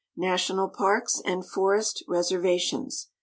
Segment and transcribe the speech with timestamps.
[0.17, 3.09] yationul Parka and Forest Resermtions.